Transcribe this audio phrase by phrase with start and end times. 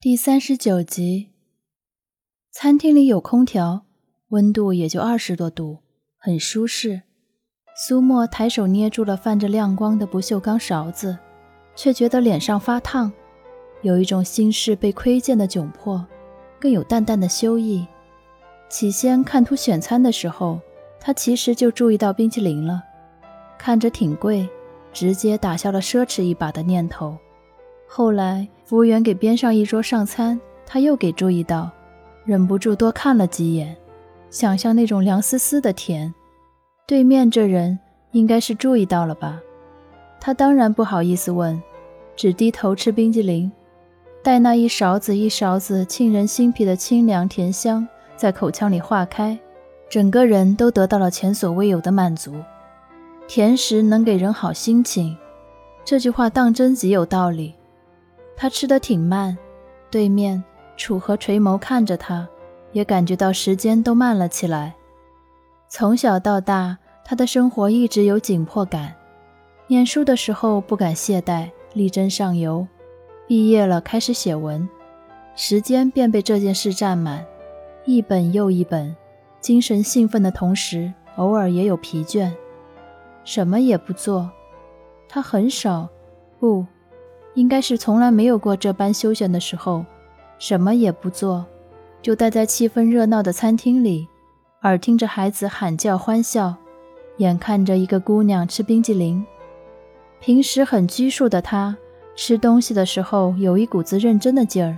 [0.00, 1.30] 第三十九集，
[2.52, 3.82] 餐厅里有空调，
[4.28, 5.78] 温度也就二十多度，
[6.16, 7.02] 很舒适。
[7.74, 11.18] 苏沫抬手捏住了泛着亮光的不锈钢勺子，
[11.74, 13.12] 却觉得脸上发烫，
[13.82, 16.06] 有一种心事被窥见的窘迫，
[16.60, 17.84] 更有淡淡的羞意。
[18.68, 20.60] 起先看图选餐的时候，
[21.00, 22.80] 他其实就注意到冰淇淋了，
[23.58, 24.48] 看着挺贵，
[24.92, 27.18] 直接打消了奢侈一把的念头。
[27.90, 31.70] 后来，服务员给边上一桌上餐，他又给注意到，
[32.24, 33.74] 忍不住多看了几眼，
[34.30, 36.12] 想象那种凉丝丝的甜。
[36.86, 37.78] 对面这人
[38.12, 39.40] 应该是注意到了吧？
[40.20, 41.60] 他当然不好意思问，
[42.14, 43.50] 只低头吃冰激凌，
[44.22, 49.36] 待那一勺子一勺子沁人心脾的清凉甜香在口腔里化开，
[49.88, 52.34] 整个人都得到了前所未有的满足。
[53.26, 55.16] 甜食能给人好心情，
[55.84, 57.54] 这句话当真极有道理。
[58.40, 59.36] 他吃得挺慢，
[59.90, 60.42] 对面
[60.76, 62.26] 楚河垂眸看着他，
[62.70, 64.76] 也感觉到时间都慢了起来。
[65.68, 68.94] 从小到大，他的生活一直有紧迫感。
[69.66, 72.64] 念书的时候不敢懈怠，力争上游；
[73.26, 74.68] 毕业了开始写文，
[75.34, 77.26] 时间便被这件事占满，
[77.84, 78.94] 一本又一本。
[79.40, 82.32] 精神兴奋的同时，偶尔也有疲倦，
[83.24, 84.30] 什么也不做。
[85.08, 85.88] 他很少，
[86.38, 86.64] 不。
[87.38, 89.84] 应该是从来没有过这般休闲的时候，
[90.40, 91.46] 什么也不做，
[92.02, 94.08] 就待在气氛热闹的餐厅里，
[94.62, 96.52] 耳听着孩子喊叫欢笑，
[97.18, 99.24] 眼看着一个姑娘吃冰激凌。
[100.18, 101.76] 平时很拘束的他，
[102.16, 104.76] 吃东西的时候有一股子认真的劲儿，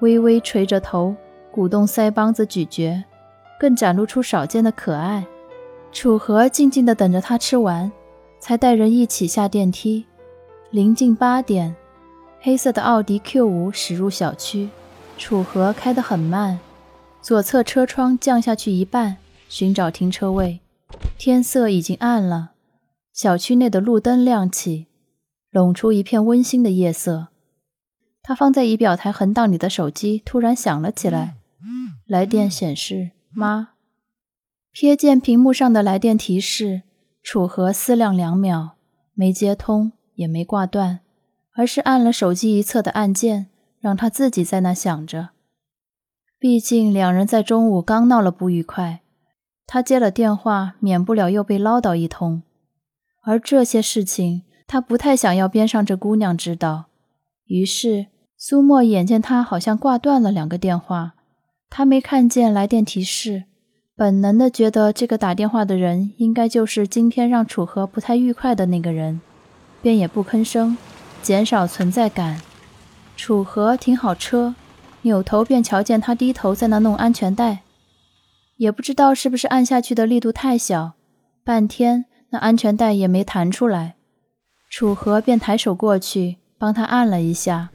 [0.00, 1.16] 微微垂着头，
[1.50, 3.02] 鼓动腮帮子咀嚼，
[3.58, 5.24] 更展露出少见的可爱。
[5.90, 7.90] 楚河静静地等着他吃完，
[8.38, 10.04] 才带人一起下电梯。
[10.72, 11.76] 临近八点，
[12.40, 14.70] 黑色的奥迪 Q 五驶入小区。
[15.18, 16.58] 楚河开得很慢，
[17.20, 19.18] 左侧车窗降下去一半，
[19.50, 20.60] 寻找停车位。
[21.18, 22.52] 天色已经暗了，
[23.12, 24.86] 小区内的路灯亮起，
[25.50, 27.28] 笼出一片温馨的夜色。
[28.22, 31.34] 他放在仪表台横档里的手机突然响了起来，
[32.06, 33.72] 来电显示“妈”。
[34.74, 36.80] 瞥见屏幕上的来电提示，
[37.22, 38.70] 楚河思量两秒，
[39.12, 39.92] 没接通。
[40.14, 41.00] 也没挂断，
[41.54, 43.46] 而是按了手机一侧的按键，
[43.80, 45.30] 让他自己在那想着。
[46.38, 49.00] 毕竟两人在中午刚闹了不愉快，
[49.66, 52.42] 他接了电话，免不了又被唠叨一通。
[53.24, 56.86] 而这些事情，他不太想要边上这姑娘知道。
[57.46, 58.06] 于是
[58.36, 61.14] 苏沫眼见他好像挂断了两个电话，
[61.70, 63.44] 他没看见来电提示，
[63.94, 69.20] 本能的觉得这个打电话的人应该就是今天让楚河不太愉快的那个人。
[69.82, 70.76] 便也不吭声，
[71.20, 72.40] 减少存在感。
[73.16, 74.54] 楚河停好车，
[75.02, 77.60] 扭头便瞧见他低头在那弄安全带，
[78.56, 80.92] 也不知道是不是按下去的力度太小，
[81.44, 83.96] 半天那安全带也没弹出来。
[84.70, 87.70] 楚河便抬手过去帮他按了一下，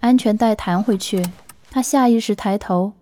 [0.00, 1.24] 安全带弹回去。
[1.70, 2.92] 他下意识抬头，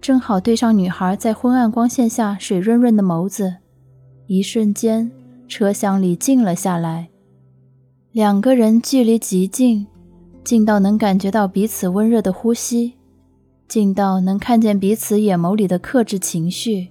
[0.00, 3.56] 正好对上女孩在昏暗光线下水润润的眸子，
[4.26, 5.12] 一瞬间，
[5.46, 7.11] 车厢里静了下来。
[8.12, 9.86] 两个人距离极近，
[10.44, 12.92] 近到能感觉到彼此温热的呼吸，
[13.66, 16.88] 近到能看见彼此眼眸里的克制情绪，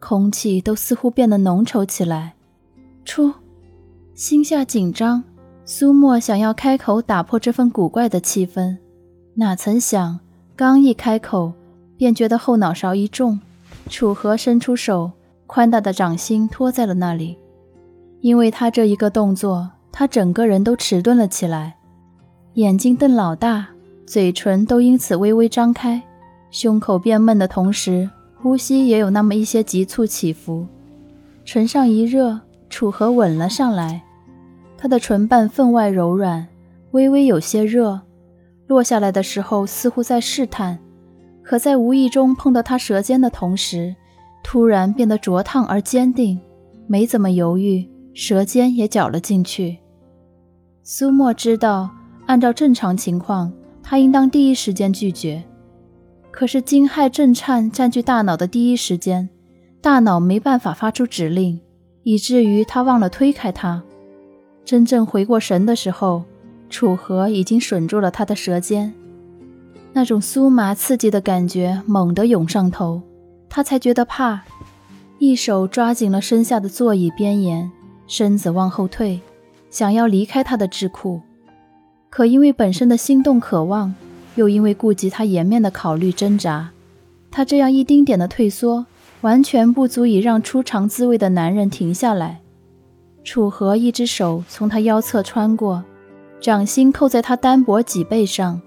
[0.00, 2.32] 空气都似乎变得浓稠起来。
[3.04, 3.30] 出，
[4.14, 5.22] 心下紧张，
[5.66, 8.78] 苏沫想要开口打破这份古怪的气氛，
[9.34, 10.18] 哪曾想，
[10.56, 11.52] 刚一开口，
[11.98, 13.38] 便觉得后脑勺一重，
[13.90, 15.10] 楚河伸出手，
[15.46, 17.36] 宽大的掌心托在了那里，
[18.22, 19.72] 因为他这一个动作。
[19.92, 21.76] 他整个人都迟钝了起来，
[22.54, 23.68] 眼睛瞪老大，
[24.06, 26.02] 嘴唇都因此微微张开，
[26.50, 28.08] 胸口变闷的同时，
[28.40, 30.66] 呼吸也有那么一些急促起伏。
[31.44, 34.02] 唇上一热，楚河吻了上来，
[34.78, 36.48] 他的唇瓣分外柔软，
[36.92, 38.00] 微微有些热，
[38.66, 40.78] 落下来的时候似乎在试探，
[41.42, 43.94] 可在无意中碰到他舌尖的同时，
[44.42, 46.40] 突然变得灼烫而坚定，
[46.86, 49.78] 没怎么犹豫，舌尖也搅了进去。
[50.84, 51.88] 苏沫知道，
[52.26, 53.52] 按照正常情况，
[53.84, 55.40] 他应当第一时间拒绝。
[56.32, 59.28] 可是惊骇震颤占据大脑的第一时间，
[59.80, 61.60] 大脑没办法发出指令，
[62.02, 63.80] 以至于他忘了推开他。
[64.64, 66.24] 真正回过神的时候，
[66.68, 68.92] 楚河已经吮住了他的舌尖，
[69.92, 73.00] 那种酥麻刺激的感觉猛地涌上头，
[73.48, 74.40] 他才觉得怕，
[75.20, 77.70] 一手抓紧了身下的座椅边沿，
[78.08, 79.20] 身子往后退。
[79.72, 81.22] 想要离开他的智库，
[82.10, 83.94] 可因为本身的心动渴望，
[84.34, 86.70] 又因为顾及他颜面的考虑挣扎。
[87.30, 88.84] 他这样一丁点的退缩，
[89.22, 92.40] 完全不足以让初尝滋味的男人停下来。
[93.24, 95.82] 楚河一只手从他腰侧穿过，
[96.38, 98.60] 掌心扣在他单薄脊背上，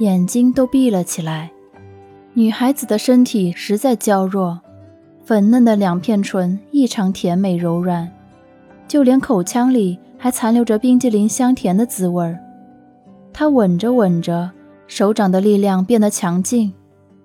[0.00, 1.50] 眼睛都闭了起来。
[2.34, 4.60] 女孩子的身体实在娇弱，
[5.24, 8.10] 粉嫩的两片唇异常甜美柔软，
[8.86, 12.38] 就连口腔里还残留着冰激凌香甜的滋味儿。
[13.32, 14.50] 他吻着吻着，
[14.86, 16.70] 手掌的力量变得强劲，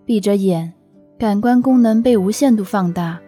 [0.06, 0.71] 闭着眼，
[1.19, 3.19] 感官功能被无限度放大。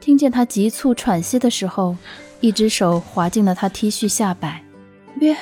[0.00, 1.96] 听见他急促喘息的时候，
[2.40, 4.60] 一只手滑进了他 T 恤下摆。
[5.20, 5.36] 别，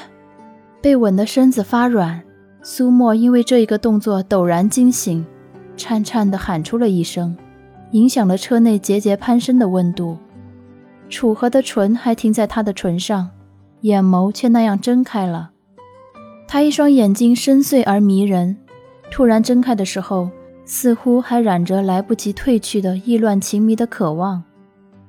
[0.82, 2.22] 被吻的身子发软。
[2.60, 5.24] 苏沫因为这一个动作陡然惊醒，
[5.74, 7.34] 颤颤地喊出了一声，
[7.92, 10.18] 影响了车内节节攀升的温度。
[11.08, 13.30] 楚河的唇还停在他的唇上，
[13.84, 15.50] 眼眸却那样睁开了。
[16.48, 18.56] 他一双眼睛深邃而迷人，
[19.10, 20.30] 突然睁开的时候，
[20.64, 24.42] 似乎还染着来不及褪去的意乱情迷的渴望。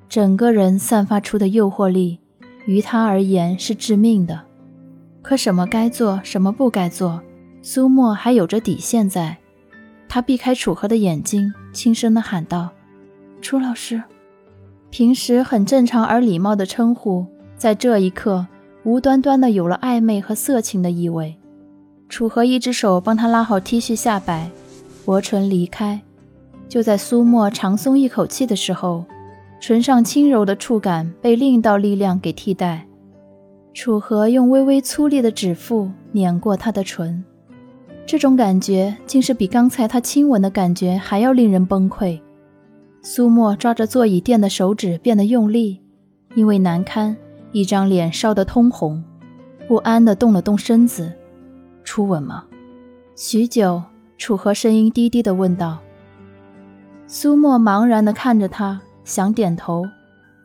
[0.10, 2.20] 整个人散发出的诱惑力，
[2.66, 4.42] 于他而言是致命的。
[5.22, 7.22] 可什么该做，什么不该做，
[7.62, 9.38] 苏沫还有着底线在。
[10.10, 12.70] 他避开楚河的眼睛，轻声地喊道
[13.42, 14.04] ：“楚老师。”
[14.92, 17.26] 平时很正常而礼貌的称呼，
[17.56, 18.46] 在这一刻。
[18.86, 21.36] 无端端的有了暧昧和色情的意味。
[22.08, 24.50] 楚河一只手帮他拉好 T 恤下摆，
[25.04, 26.00] 薄唇离开。
[26.70, 29.04] 就在苏沫长松一口气的时候，
[29.60, 32.86] 唇上轻柔的触感被另一道力量给替代。
[33.74, 37.24] 楚河用微微粗粝的指腹碾过他的唇，
[38.06, 42.20] 这种感觉竟是比刚才他亲吻的感觉还要令人崩溃。
[43.02, 45.82] 苏沫抓着座椅垫的手指变得用力，
[46.36, 47.18] 因为难堪。
[47.56, 49.02] 一张脸烧得通红，
[49.66, 51.14] 不安地动了动身子。
[51.86, 52.44] 初吻吗？
[53.16, 53.82] 许久，
[54.18, 55.80] 楚河声音低低地问道。
[57.08, 59.86] 苏沫茫然地看着他，想点头，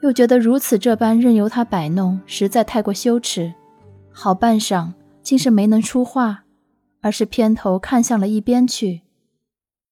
[0.02, 3.52] 又觉得如此这般任由他摆弄，实在太过羞耻。
[4.12, 6.44] 好半晌，竟是没能出话，
[7.00, 9.00] 而是偏头看向了一边去。